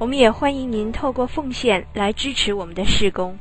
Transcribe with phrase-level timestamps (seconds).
[0.00, 3.36] 我们也欢迎您透过奉献来支持我们的事工。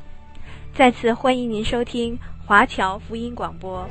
[0.74, 3.88] 再次欢迎您收听华侨福音广播。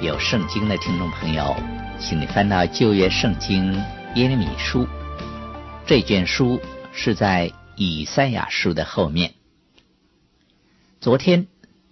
[0.00, 1.54] 有圣经的听众朋友，
[1.98, 3.74] 请你翻到旧约圣经
[4.14, 4.86] 耶利米书。
[5.84, 6.58] 这卷书
[6.92, 9.34] 是在以赛亚书的后面。
[10.98, 11.46] 昨天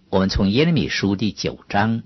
[0.09, 2.03] 我们从耶利米书第九章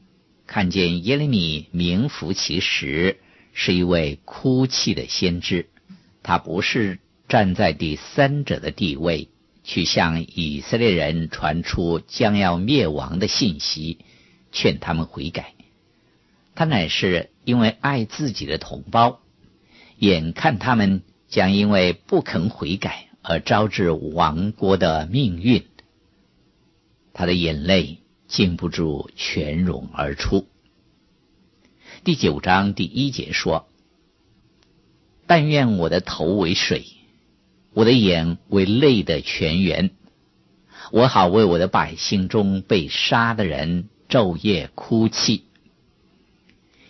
[0.48, 3.20] 看见耶利米名副其实
[3.52, 5.68] 是一位哭泣的先知，
[6.24, 9.28] 他不是站在第三者的地位
[9.62, 13.98] 去向以色列人传出将要灭亡的信息，
[14.50, 15.54] 劝他们悔改。
[16.56, 19.20] 他乃是因为爱自己的同胞，
[19.98, 23.07] 眼看他们将因为不肯悔改。
[23.28, 25.66] 而招致亡国的命运，
[27.12, 30.46] 他的眼泪禁不住泉涌而出。
[32.04, 33.68] 第九章第一节说
[35.28, 36.86] ：“但愿我的头为水，
[37.74, 39.90] 我的眼为泪的泉源，
[40.90, 45.44] 我好为我的百姓中被杀的人昼夜哭泣。”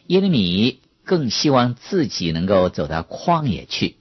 [0.06, 3.97] 耶利米更希望自己能够走到旷野去。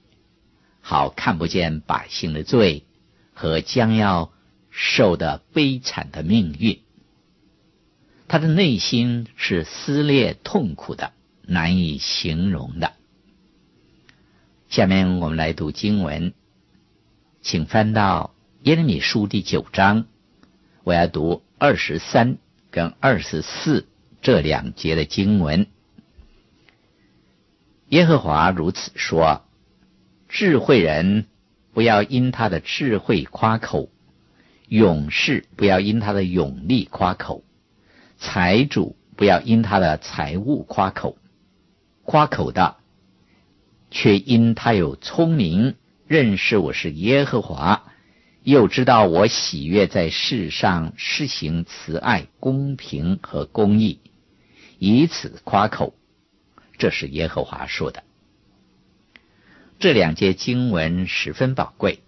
[0.90, 2.86] 好看不见百姓的罪
[3.34, 4.32] 和将要
[4.70, 6.80] 受的悲惨的命运，
[8.26, 11.12] 他的内心是撕裂痛苦的，
[11.42, 12.94] 难以形容的。
[14.70, 16.32] 下面我们来读经文，
[17.42, 20.06] 请翻到耶利米书第九章，
[20.84, 22.38] 我要读二十三
[22.70, 23.86] 跟二十四
[24.22, 25.66] 这两节的经文。
[27.90, 29.44] 耶和华如此说。
[30.28, 31.24] 智慧人
[31.72, 33.88] 不要因他的智慧夸口，
[34.68, 37.44] 勇士不要因他的勇力夸口，
[38.18, 41.16] 财主不要因他的财物夸口。
[42.02, 42.76] 夸口的，
[43.90, 47.84] 却因他有聪明，认识我是耶和华，
[48.42, 54.00] 又知道我喜悦在世上施行慈爱、公平和公义，
[54.78, 55.94] 以此夸口。
[56.76, 58.02] 这是耶和华说的。
[59.78, 62.00] 这两节经文十分宝贵，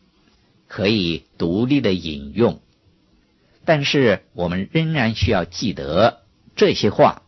[0.66, 2.60] 可以独立的引用，
[3.64, 6.22] 但是我们仍然需要记得，
[6.56, 7.22] 这些话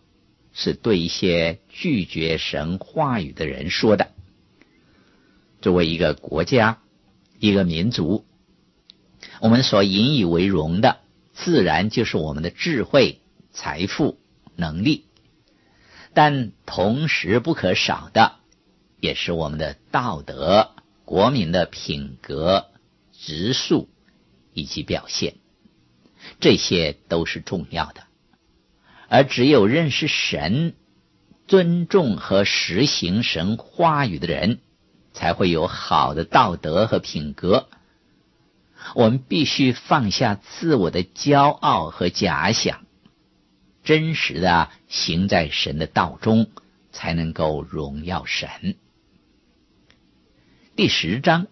[0.53, 4.11] 是对一些拒绝神话语的人说的。
[5.61, 6.81] 作为一个国家、
[7.39, 8.25] 一个民族，
[9.41, 10.99] 我们所引以为荣的，
[11.35, 13.21] 自然就是我们的智慧、
[13.53, 14.19] 财富、
[14.57, 15.05] 能力，
[16.15, 18.42] 但同时不可少的。
[19.03, 20.71] 也是我们的道德、
[21.05, 22.69] 国民的品格、
[23.13, 23.89] 质素
[24.53, 25.35] 以及表现，
[26.39, 28.05] 这些都是重要的。
[29.09, 30.77] 而只有认识神、
[31.49, 34.61] 尊重和实行神话语的人，
[35.13, 37.69] 才会有好的道德和品格。
[38.95, 42.85] 我们必须放下自我的骄傲和假想，
[43.83, 46.51] 真实的行在神的道中，
[46.93, 48.77] 才能够荣耀神。
[50.75, 51.49] 第十章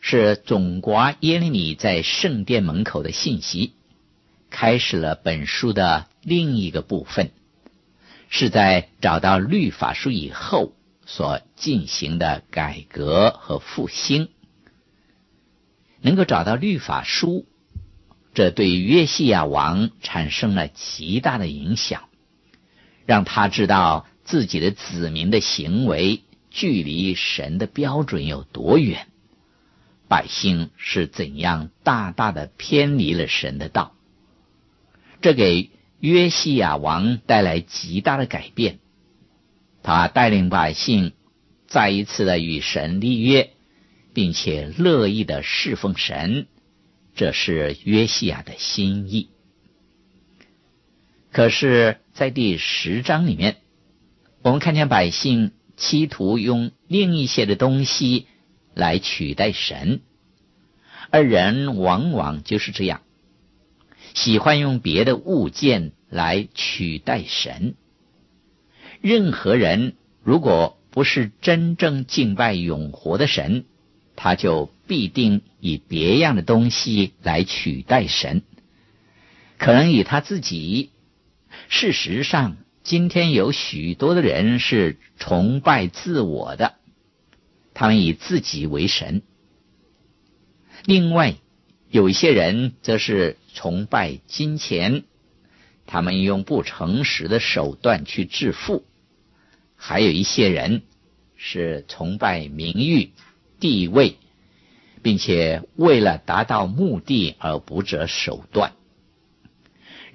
[0.00, 3.74] 是总括耶利米在圣殿门口的信息，
[4.48, 7.30] 开始了本书的另一个部分，
[8.30, 10.72] 是在找到律法书以后
[11.04, 14.30] 所进行的改革和复兴。
[16.00, 17.44] 能够找到律法书，
[18.32, 22.08] 这对约西亚王产生了极大的影响，
[23.04, 26.22] 让他知道自己的子民的行为。
[26.56, 29.08] 距离神的标准有多远？
[30.08, 33.94] 百姓是怎样大大的偏离了神的道？
[35.20, 35.68] 这给
[36.00, 38.78] 约西亚王带来极大的改变。
[39.82, 41.12] 他带领百姓
[41.66, 43.50] 再一次的与神立约，
[44.14, 46.46] 并且乐意的侍奉神，
[47.14, 49.28] 这是约西亚的心意。
[51.32, 53.58] 可是，在第十章里面，
[54.40, 55.52] 我们看见百姓。
[55.76, 58.26] 企图用另一些的东西
[58.74, 60.00] 来取代神，
[61.10, 63.02] 而人往往就是这样，
[64.14, 67.74] 喜欢用别的物件来取代神。
[69.00, 73.66] 任何人如果不是真正敬拜永活的神，
[74.16, 78.42] 他就必定以别样的东西来取代神，
[79.58, 80.90] 可能以他自己。
[81.68, 82.56] 事实上，
[82.86, 86.76] 今天有许多的人是崇拜自我的，
[87.74, 89.22] 他们以自己为神。
[90.84, 91.34] 另外，
[91.90, 95.02] 有一些人则是崇拜金钱，
[95.84, 98.84] 他们用不诚实的手段去致富；
[99.74, 100.82] 还有一些人
[101.34, 103.10] 是崇拜名誉、
[103.58, 104.14] 地位，
[105.02, 108.74] 并且为了达到目的而不择手段。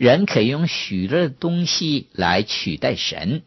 [0.01, 3.43] 人可以用许多的东西来取代神，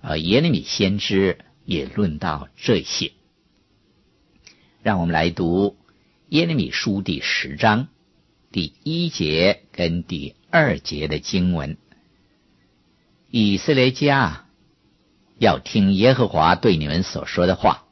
[0.00, 3.12] 而耶利米先知也论到这些。
[4.82, 5.76] 让我们来读
[6.30, 7.88] 耶利米书第十章
[8.50, 11.76] 第一节跟第二节的经文：
[13.30, 14.46] 以色列家，
[15.36, 17.84] 要听耶和华对你们所说的话。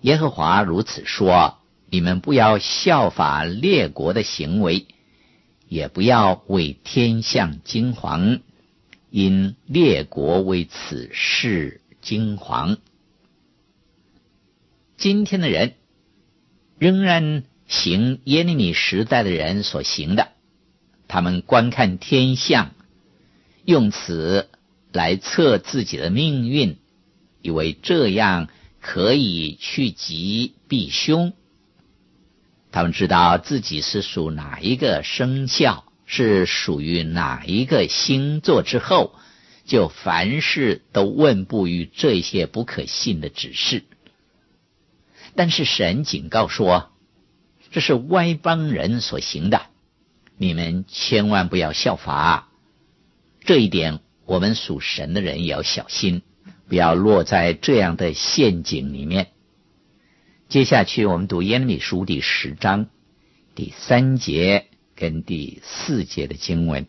[0.00, 1.58] 耶和华如此说：
[1.90, 4.86] 你们不要效法列国的行为。
[5.70, 8.40] 也不要为天象惊惶，
[9.08, 12.78] 因列国为此事惊惶。
[14.96, 15.74] 今天的人
[16.76, 20.32] 仍然行耶利米时代的人所行的，
[21.06, 22.72] 他们观看天象，
[23.64, 24.48] 用此
[24.92, 26.78] 来测自己的命运，
[27.42, 28.48] 以为这样
[28.80, 31.32] 可以趋吉避凶。
[32.72, 39.14] 他们知道自己是属哪一个生肖，是属于哪一个星座之后，
[39.64, 43.84] 就凡事都问不于这些不可信的指示。
[45.34, 46.90] 但是神警告说，
[47.72, 49.62] 这是外邦人所行的，
[50.36, 52.48] 你们千万不要效法。
[53.44, 56.22] 这一点，我们属神的人也要小心，
[56.68, 59.28] 不要落在这样的陷阱里面。
[60.50, 62.88] 接下去，我们读耶利米书第十章
[63.54, 64.66] 第三节
[64.96, 66.88] 跟第四节的经文。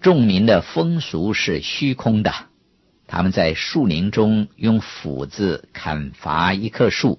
[0.00, 2.32] 众民的风俗是虚空的，
[3.08, 7.18] 他们在树林中用斧子砍伐一棵树，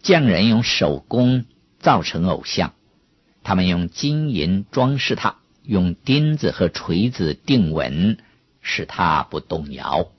[0.00, 1.44] 匠人用手工
[1.80, 2.72] 造成偶像，
[3.42, 8.16] 他们用金银装饰它，用钉子和锤子钉稳，
[8.62, 10.10] 使它不动摇。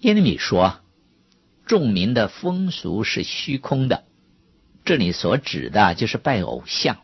[0.00, 0.79] 耶利米说。
[1.70, 4.02] 众民的风俗是虚空的，
[4.84, 6.96] 这里所指的就是拜偶像。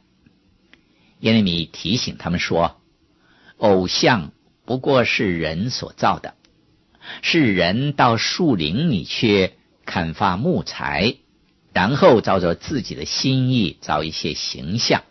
[1.21, 2.81] 耶利米提醒他们说，
[3.59, 4.33] 偶像
[4.65, 6.35] 不过是人所造的，
[7.23, 9.53] 是人到树林里去
[9.85, 11.15] 砍伐木材，
[11.73, 15.05] 然后照着自己的心意造一些形象，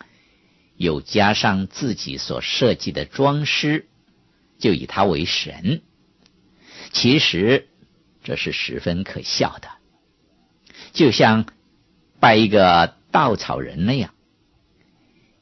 [0.76, 3.88] 又加上自己所设计的装饰，
[4.58, 5.80] 就以他为神。
[6.92, 7.70] 其实。
[8.26, 9.68] 这是十分可笑的，
[10.92, 11.46] 就像
[12.18, 14.14] 拜一个稻草人那样。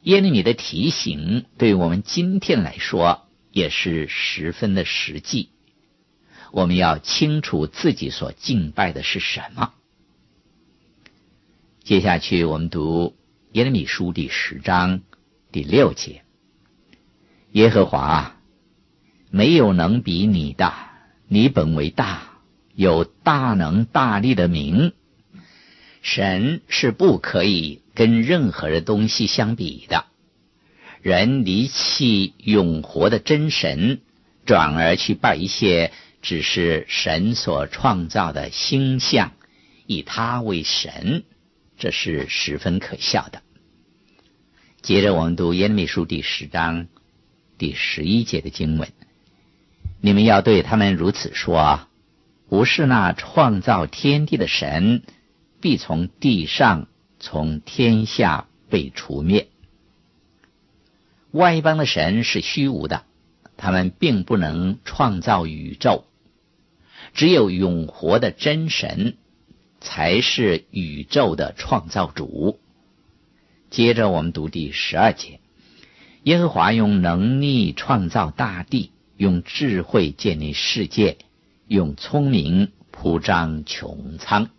[0.03, 5.49] 耶利米的提醒对我们今天来说也是十分的实际。
[6.53, 9.73] 我们要清楚自己所敬拜的是什么。
[11.85, 13.17] 接下去我们读
[13.53, 15.01] 耶利米书第十章
[15.51, 16.23] 第六节：
[17.53, 18.37] 耶和华，
[19.31, 22.34] 没有能比你大，你本为大。
[22.75, 24.93] 有大能大力的名，
[26.03, 30.07] 神是不可以跟任何的东西相比的。
[31.01, 34.01] 人离弃永活的真神，
[34.45, 39.33] 转而去拜一些只是神所创造的星象，
[39.87, 41.23] 以他为神，
[41.79, 43.43] 这是十分可笑的。
[44.83, 46.89] 接着我们读耶利书第十章
[47.57, 48.89] 第十一节的经文：
[50.01, 51.87] 你们要对他们如此说。
[52.55, 55.03] 不是那创造天地的神，
[55.61, 56.87] 必从地上、
[57.19, 59.49] 从天下被除灭。
[61.33, 63.03] 外邦的神是虚无的，
[63.57, 66.05] 他们并不能创造宇宙。
[67.13, 69.17] 只有永活的真神，
[69.81, 72.61] 才是宇宙的创造主。
[73.69, 75.41] 接着我们读第十二节：
[76.23, 81.17] 耶和华用能力创造大地，用智慧建立世界。
[81.67, 84.51] 用聪明铺张穹苍，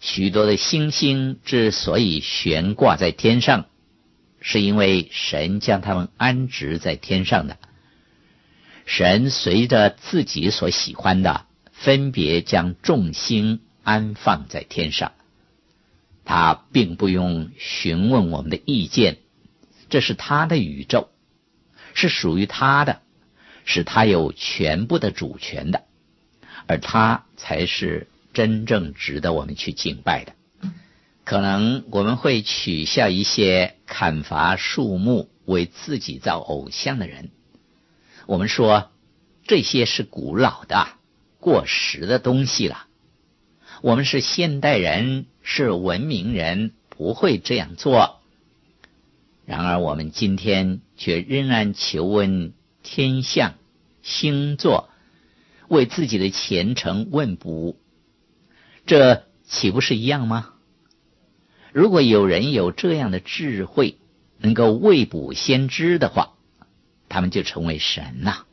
[0.00, 3.66] 许多的星星之所以悬挂在天上，
[4.40, 7.58] 是因为神将它们安置在天上的。
[8.84, 15.12] 神随着自己所喜欢的，分别将众星安放在天上。
[16.24, 19.18] 他并不用询问我们的意见，
[19.88, 21.10] 这是他的宇宙，
[21.94, 23.01] 是属于他的，
[23.64, 25.84] 是他有全部的主权的，
[26.66, 30.32] 而他才是真正值得我们去敬拜的。
[31.24, 37.30] 可能我们会取笑一些砍伐树木为自己造偶像的人，
[38.26, 38.90] 我们说
[39.44, 40.88] 这些是古老的、
[41.38, 42.86] 过时的东西了。
[43.82, 48.20] 我们是现代人，是文明人，不会这样做。
[49.44, 53.54] 然而，我们今天却仍然求问天象、
[54.02, 54.90] 星座，
[55.68, 57.76] 为自己的前程问卜，
[58.86, 60.54] 这岂不是一样吗？
[61.72, 63.96] 如果有人有这样的智慧，
[64.38, 66.34] 能够未卜先知的话，
[67.08, 68.44] 他们就成为神呐。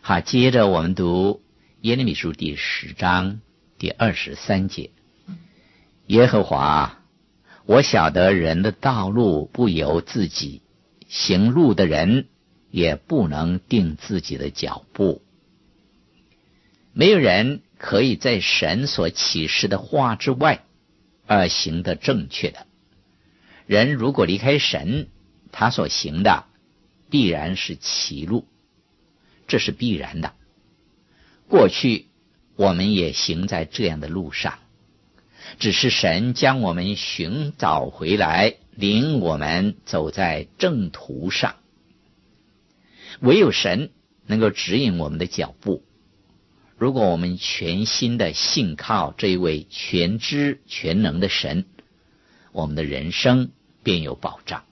[0.00, 1.42] 好，接着我们读
[1.80, 3.40] 耶利米书第十章
[3.78, 4.90] 第二十三节：
[6.06, 7.02] 耶和华，
[7.64, 10.62] 我晓得人的道路不由自己，
[11.08, 12.28] 行路的人
[12.76, 15.22] 也不能定自己的脚步。
[16.92, 20.62] 没有人可以在神所启示的话之外。
[21.28, 22.68] 而行得正确的
[23.66, 25.08] 人，如果离开神，
[25.50, 26.44] 他所行的
[27.10, 28.46] 必然是歧路，
[29.48, 30.34] 这是必然的。
[31.48, 32.06] 过去
[32.54, 34.60] 我们也行在这样的路上，
[35.58, 41.56] 只是神将我们寻找回来，领我们走在正途上。
[43.20, 43.90] 唯有神
[44.26, 45.84] 能够指引我们的脚步。
[46.76, 51.64] 如果我们全心的信靠这一位全知全能的神，
[52.52, 53.50] 我们的人生
[53.82, 54.64] 便有保障。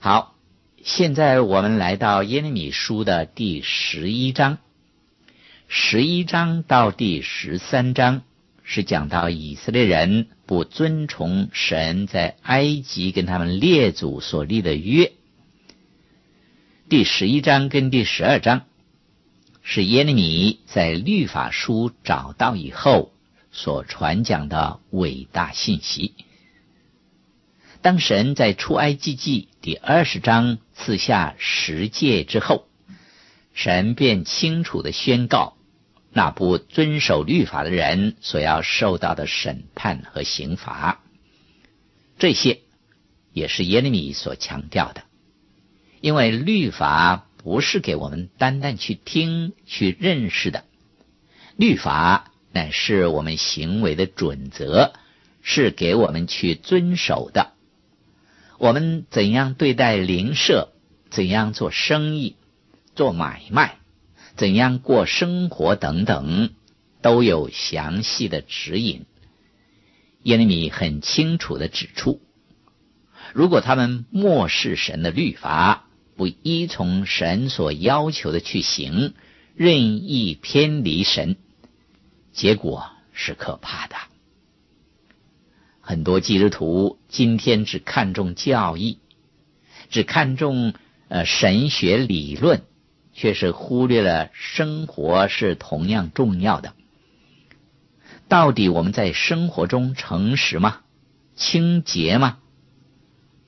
[0.00, 0.34] 好，
[0.82, 4.58] 现在我们来到耶利米书的第十一章，
[5.68, 8.22] 十一章到第十三章
[8.64, 15.12] 是讲到以色列人不遵从神在埃及跟他们列祖所立的约。
[16.90, 18.62] 第十一章跟第十二章。
[19.62, 23.12] 是耶利米在律法书找到以后
[23.52, 26.16] 所传讲的伟大信息。
[27.80, 32.66] 当神在出埃及记第二十章赐下十诫之后，
[33.54, 35.56] 神便清楚地宣告
[36.10, 41.00] 那不遵守律法的人所要受到的审判和刑罚。
[42.18, 42.62] 这些
[43.32, 45.04] 也是耶利米所强调的，
[46.00, 47.26] 因为律法。
[47.42, 50.64] 不是给我们单单去听、去认识的，
[51.56, 54.92] 律法乃是我们行为的准则，
[55.40, 57.52] 是给我们去遵守的。
[58.58, 60.68] 我们怎样对待邻舍，
[61.08, 62.36] 怎样做生意、
[62.94, 63.78] 做买卖，
[64.36, 66.50] 怎样过生活等等，
[67.00, 69.06] 都有详细的指引。
[70.24, 72.20] 耶利米很清楚的指出，
[73.32, 75.86] 如果他们漠视神的律法，
[76.20, 79.14] 不依从神所要求的去行，
[79.54, 81.36] 任意偏离神，
[82.30, 83.96] 结果是可怕的。
[85.80, 88.98] 很多基督徒今天只看重教义，
[89.88, 90.74] 只看重
[91.08, 92.64] 呃神学理论，
[93.14, 96.74] 却是忽略了生活是同样重要的。
[98.28, 100.80] 到底我们在生活中诚实吗？
[101.34, 102.39] 清洁吗？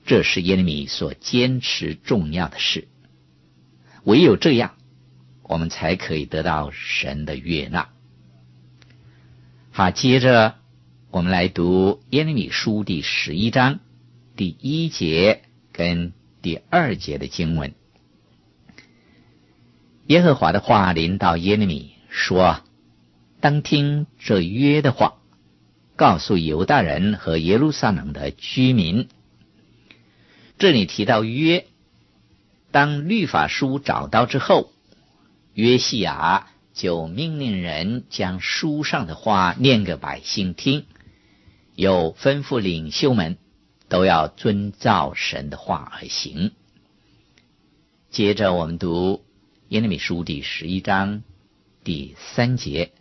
[0.05, 2.89] 这是耶利米所坚持重要的事，
[4.03, 4.75] 唯有这样，
[5.43, 7.89] 我们才可以得到神的悦纳。
[9.71, 10.55] 好，接着
[11.09, 13.79] 我们来读耶利米书第十一章
[14.35, 17.73] 第一节跟第二节的经文。
[20.07, 22.61] 耶和华的话临到耶利米说
[23.39, 25.13] ：“当听这约的话，
[25.95, 29.07] 告诉犹大人和耶路撒冷的居民。”
[30.63, 31.65] 这里提到约，
[32.71, 34.71] 当律法书找到之后，
[35.53, 40.85] 约西亚就命令人将书上的话念给百姓听，
[41.75, 43.37] 又吩咐领袖们
[43.89, 46.53] 都要遵照神的话而行。
[48.09, 49.25] 接着我们读
[49.67, 51.23] 耶利米书第十一章
[51.83, 52.93] 第三节，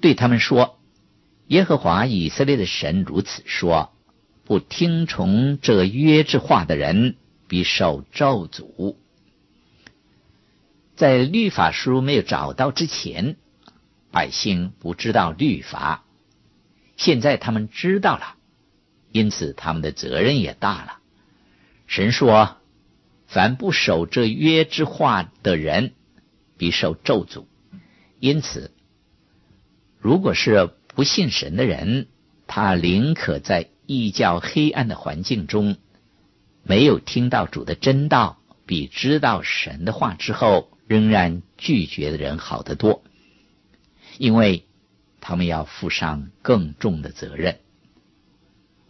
[0.00, 0.80] 对他们说
[1.46, 3.91] ：“耶和华以色列的神如此说。”
[4.52, 7.16] 不听从这约之话的人，
[7.48, 8.96] 必受咒诅。
[10.94, 13.36] 在律法书没有找到之前，
[14.10, 16.02] 百姓不知道律法；
[16.98, 18.36] 现在他们知道了，
[19.10, 20.98] 因此他们的责任也大了。
[21.86, 22.58] 神说
[23.26, 25.94] ：“凡不守这约之话的人，
[26.58, 27.46] 必受咒诅。”
[28.20, 28.70] 因此，
[29.98, 32.08] 如果是不信神的人，
[32.46, 35.76] 他宁可在异教黑暗的环境中，
[36.62, 43.02] 没有听到主的真道，比知道神的话之后仍然拒绝的人好得多，
[44.16, 44.64] 因为
[45.20, 47.58] 他们要负上更重的责任。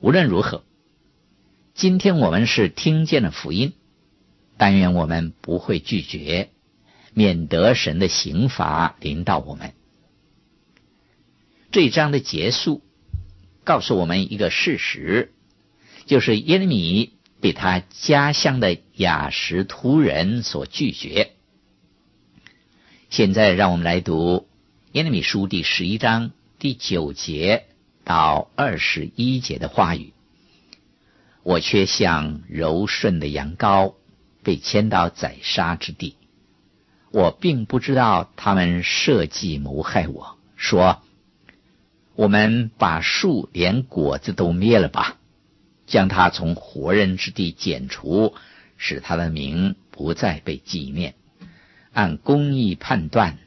[0.01, 0.65] 无论如何，
[1.75, 3.73] 今天我们是听见了福音，
[4.57, 6.51] 但愿我们不会拒绝，
[7.13, 9.75] 免得神的刑罚临到我们。
[11.71, 12.83] 这一章的结束
[13.65, 15.33] 告诉我们一个事实，
[16.07, 21.31] 就是耶利米被他家乡的雅什突人所拒绝。
[23.09, 24.49] 现在，让我们来读
[24.93, 27.67] 耶利米书第十一章第九节
[28.05, 30.13] 到二十一节的话语。
[31.45, 33.95] 我却像柔顺的羊羔，
[34.43, 36.17] 被牵到宰杀之地。
[37.11, 41.03] 我并不知道他们设计谋害我，说。
[42.15, 45.17] 我们把树连果子都灭了吧，
[45.87, 48.35] 将它从活人之地剪除，
[48.77, 51.15] 使他的名不再被纪念。
[51.93, 53.39] 按公义判断，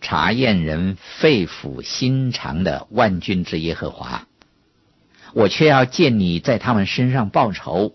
[0.00, 4.26] 查验人肺腑心肠的万军之耶和华，
[5.34, 7.94] 我却要见你在他们身上报仇，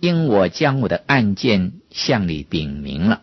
[0.00, 3.22] 因我将我的案件向你禀明了。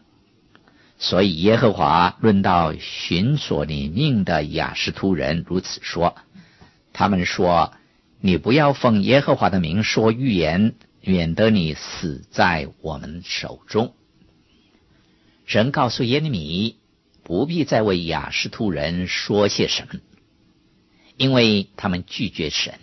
[1.02, 6.18] 所以耶和华论到寻索你命的雅实突人如此说：
[6.92, 7.74] 他们说，
[8.20, 13.94] 你不要奉耶和华的名说预言，免得你死在我们手中。
[15.46, 16.76] 神告诉耶利米，
[17.24, 20.02] 不必再为雅实突人说些什么，
[21.16, 22.78] 因为他们拒绝神，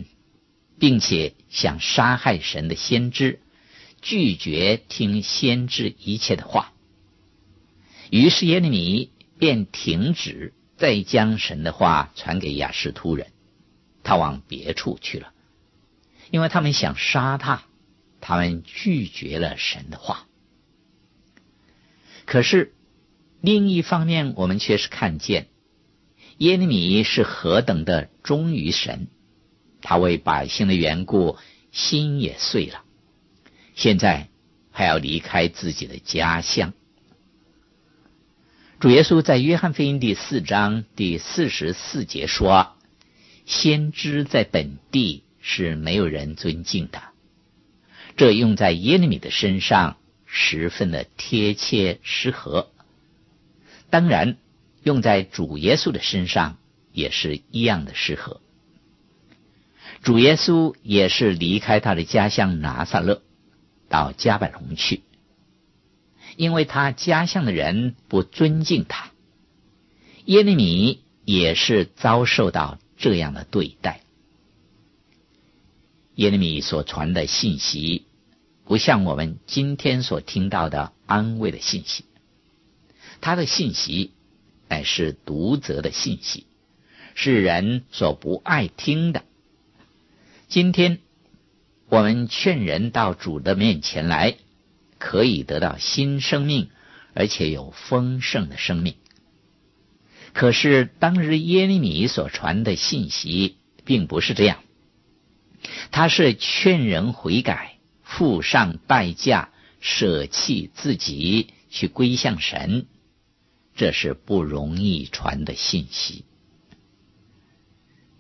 [0.79, 3.41] 并且想杀害神的先知，
[4.01, 6.73] 拒绝听先知一切的话。
[8.11, 13.29] 于是耶利米便停止再将神的话传给亚实突人，
[14.03, 15.33] 他往别处去了，
[16.31, 17.65] 因为他们想杀他，
[18.21, 20.27] 他们拒绝了神的话。
[22.25, 22.75] 可是
[23.41, 25.49] 另一方面，我们却是看见
[26.39, 29.09] 耶利米是何等的忠于神，
[29.81, 31.39] 他为百姓的缘故
[31.73, 32.83] 心也碎了，
[33.75, 34.29] 现在
[34.71, 36.73] 还要离开自己的家乡。
[38.79, 42.77] 主耶稣在约翰福音第四章第四十四节说
[43.47, 47.01] ：“先知在本地是没有人尊敬的。”
[48.19, 52.69] 这用在耶利米的身上十分的贴切适合。
[53.89, 54.37] 当然，
[54.83, 56.59] 用在主耶稣的身上
[56.93, 58.43] 也是一样的适合。
[60.03, 63.23] 主耶稣也是离开他的家乡拿撒勒，
[63.89, 65.01] 到加百农去。
[66.37, 69.11] 因为他家乡的人不尊敬他，
[70.27, 74.03] 耶利米也是遭受到这样的对待。
[76.15, 78.05] 耶利米所传的信息，
[78.65, 82.05] 不像我们今天所听到的安慰的信息，
[83.21, 84.13] 他的信息
[84.69, 86.47] 乃是毒责的信息，
[87.15, 89.25] 是人所不爱听的。
[90.49, 90.99] 今天
[91.89, 94.37] 我们劝人到主的面前来。
[94.99, 96.71] 可以得到新生命，
[97.15, 98.97] 而且有丰盛的生命。
[100.33, 104.59] 可是当日耶利米所传的信息并不是这样，
[105.91, 109.49] 他是劝人悔改，付上代价，
[109.81, 112.87] 舍弃自己去归向神，
[113.75, 116.27] 这是不容易传的信息。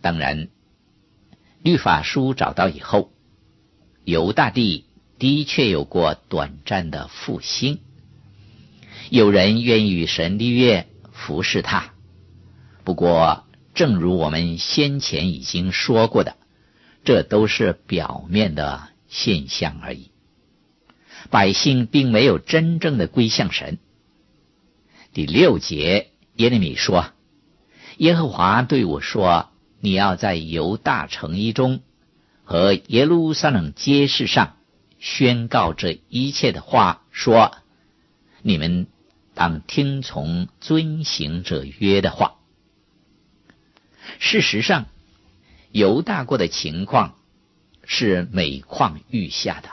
[0.00, 0.48] 当然，
[1.62, 3.12] 律法书找到以后，
[4.04, 4.85] 犹大地。
[5.18, 7.78] 的确有过短暂的复兴，
[9.08, 11.94] 有人愿意与神立约服侍他。
[12.84, 16.36] 不过，正如我们先前已经说过的，
[17.02, 20.10] 这都是表面的现象而已。
[21.30, 23.78] 百姓并没有真正的归向神。
[25.14, 27.12] 第六节，耶利米说
[27.96, 29.48] ：“耶和华对我说，
[29.80, 31.80] 你要在犹大城邑中
[32.44, 34.55] 和耶路撒冷街市上。”
[34.98, 37.56] 宣告这一切的话，说
[38.42, 38.86] ：“你们
[39.34, 42.36] 当听从遵行者约的话。”
[44.18, 44.86] 事实上，
[45.70, 47.16] 犹大国的情况
[47.84, 49.68] 是每况愈下的。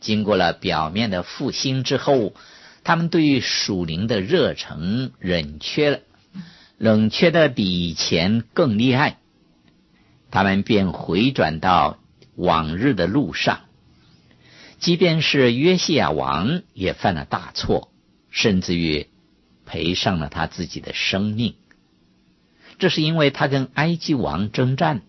[0.00, 2.32] 经过了表面的复兴之后，
[2.84, 6.00] 他们对于属灵的热诚冷却了，
[6.78, 9.18] 冷却的比以前更厉害。
[10.30, 11.98] 他们便回转到
[12.36, 13.60] 往日的路上。
[14.78, 17.90] 即便是约西亚王也犯了大错，
[18.30, 19.08] 甚至于
[19.66, 21.54] 赔上了他自己的生命。
[22.78, 25.02] 这是因为他跟埃及王征战，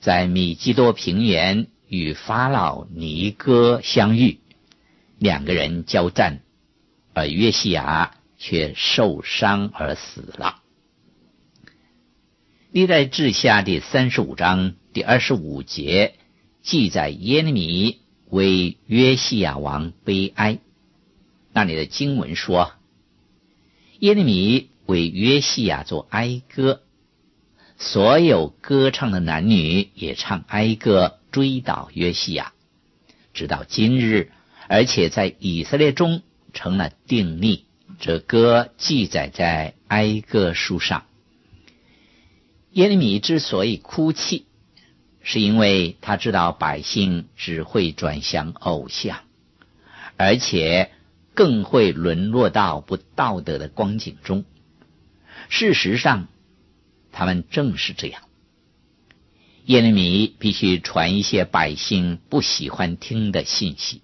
[0.00, 4.40] 在米基多平原与法老尼哥相遇，
[5.18, 6.40] 两个人交战，
[7.14, 10.60] 而约西亚却受伤而死了。
[12.72, 16.14] 历代志下第三十五章第二十五节
[16.62, 18.01] 记载耶利米
[18.32, 20.58] 为约西亚王悲哀。
[21.52, 22.72] 那里的经文说，
[23.98, 26.80] 耶利米为约西亚做哀歌。
[27.76, 32.54] 所有歌唱的男女也唱哀歌，追悼约西亚，
[33.34, 34.32] 直到今日，
[34.66, 36.22] 而且在以色列中
[36.54, 37.66] 成了定例。
[38.00, 41.04] 这歌记载在哀歌书上。
[42.70, 44.46] 耶利米之所以哭泣，
[45.22, 49.20] 是因为他知道百姓只会转向偶像，
[50.16, 50.90] 而且
[51.34, 54.44] 更会沦落到不道德的光景中。
[55.48, 56.28] 事实上，
[57.12, 58.22] 他们正是这样。
[59.66, 64.02] 耶利米必须传一些百姓不喜欢听的信息，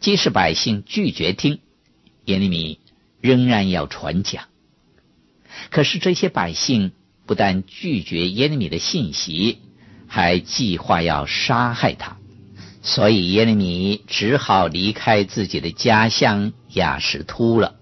[0.00, 1.60] 即使百姓拒绝听，
[2.24, 2.80] 耶利米
[3.20, 4.48] 仍然要传讲。
[5.70, 6.92] 可是这些百姓
[7.26, 9.58] 不但拒绝耶利米的信息，
[10.14, 12.18] 还计划要杀害他，
[12.82, 17.74] 所以耶利米只好离开自己的家乡亚实突了。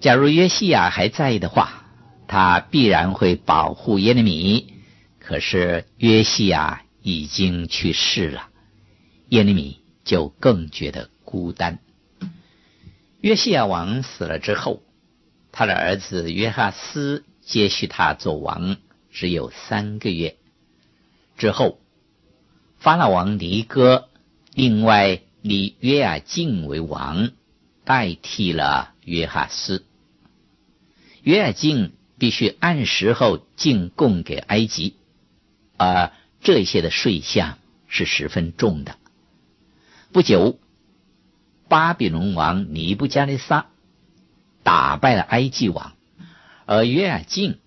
[0.00, 1.86] 假如约西亚还在的话，
[2.26, 4.74] 他必然会保护耶利米，
[5.18, 8.50] 可是约西亚已经去世了，
[9.30, 11.78] 耶利米就更觉得孤单。
[13.22, 14.82] 约西亚王死了之后，
[15.52, 18.76] 他的儿子约哈斯接续他做王，
[19.10, 20.36] 只有三个月。
[21.38, 21.80] 之后，
[22.78, 24.10] 法老王尼哥
[24.52, 27.30] 另外立约雅敬为王，
[27.84, 29.86] 代替了约哈斯。
[31.22, 31.92] 约雅敬。
[32.20, 34.96] 必须按时候进贡给埃及，
[35.76, 38.96] 而这些的税项是十分重的。
[40.10, 40.58] 不久，
[41.68, 43.66] 巴比伦王尼布加利撒
[44.64, 45.92] 打败了埃及王，
[46.66, 47.60] 而约雅敬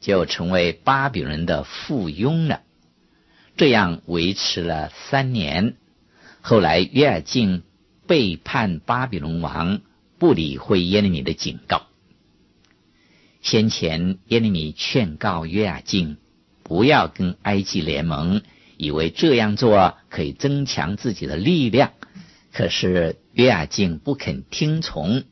[0.00, 2.62] 就成为巴比伦的附庸了。
[3.56, 5.76] 这样维持了三年，
[6.40, 7.62] 后来约雅敬
[8.06, 9.80] 背叛巴比伦王，
[10.18, 11.82] 不理会耶利米的警告。
[13.42, 16.16] 先前耶利米劝告约雅敬
[16.62, 18.42] 不要跟埃及联盟，
[18.76, 21.92] 以为这样做可以增强自己的力量。
[22.52, 25.22] 可是约雅敬不肯听从，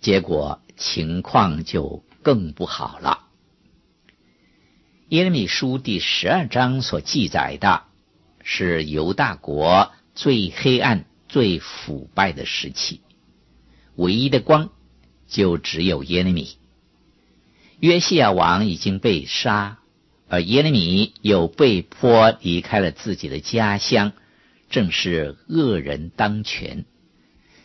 [0.00, 3.26] 结果情况就更不好了。
[5.12, 7.82] 耶利米书第十二章所记载的
[8.42, 13.00] 是犹大国最黑暗、最腐败的时期，
[13.94, 14.70] 唯一的光
[15.28, 16.56] 就只有耶利米。
[17.78, 19.80] 约西亚王已经被杀，
[20.28, 24.14] 而耶利米又被迫离开了自己的家乡，
[24.70, 26.86] 正是恶人当权，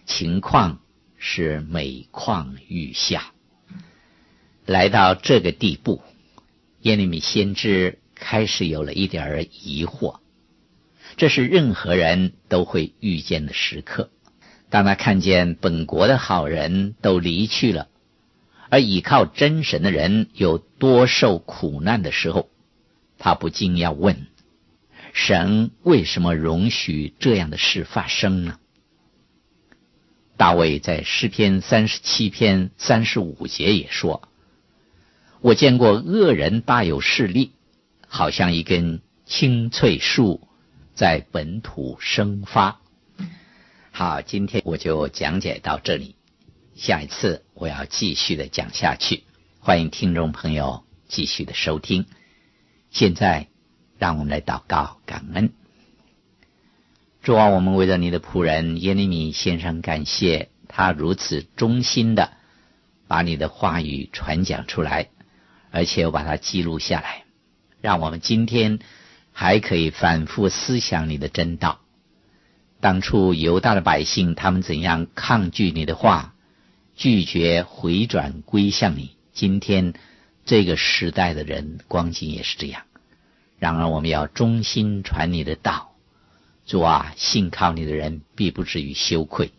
[0.06, 0.82] 情况
[1.16, 3.32] 是每况愈下。
[4.66, 6.02] 来到这个地步，
[6.88, 10.20] 耶利米先知开始有了一点儿疑惑。
[11.18, 14.10] 这是任何人都会遇见的时刻，
[14.70, 17.90] 当他看见本国的好人都离去了。
[18.70, 22.50] 而倚靠真神的人有多受苦难的时候，
[23.18, 24.28] 他不禁要问：
[25.12, 28.60] 神为什么容许这样的事发生呢？
[30.38, 34.27] 大卫在诗篇三十七篇三十五节也说
[35.42, 37.52] ：“我见过恶人大有势力，
[38.08, 40.48] 好像一根青翠树
[40.96, 42.80] 在本土生发。”
[43.92, 46.16] 好，今天我就讲解到这里。
[46.76, 49.24] 下一次我要继续的讲下去，
[49.60, 52.06] 欢迎听众朋友继续的收听。
[52.90, 53.48] 现在，
[53.98, 55.52] 让我们来祷告感恩。
[57.22, 62.34] 主啊，我们为了你的仆人耶利米献上感谢，他如此忠心的
[63.08, 65.10] 把你的话语传讲出来，
[65.72, 67.24] 而且我把它记录下来，
[67.82, 68.80] 让我们今天
[69.32, 71.80] 还可以反复思想你的真道。
[72.80, 76.34] 当初犹大的百姓，他们怎样抗拒你的话？
[76.96, 79.12] 拒绝回转归向你。
[79.32, 79.94] 今天
[80.46, 82.84] 这个时代的人光景也是这样。
[83.60, 85.96] 然而，我们要忠心传你的道。
[86.66, 89.52] 主啊，信靠你的人必不至于羞愧。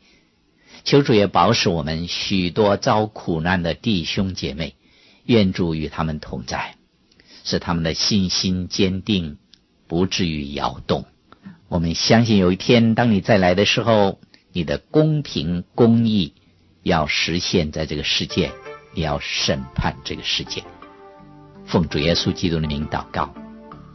[0.85, 4.75] 求主也保守我们许多遭苦难的弟兄姐妹，
[5.29, 6.77] 愿主与他们同在，
[7.45, 9.37] 使他们的信心坚定，
[9.87, 11.05] 不至于摇动。
[11.69, 14.19] 我们相信有一天，当你再来的时候，
[14.53, 16.33] 你的公平公义。
[16.85, 18.51] 要实现在这个世界，
[18.95, 20.65] 你要审判这个世界。
[21.67, 23.35] 奉主耶稣基督的名祷告，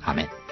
[0.01, 0.42] 阿门。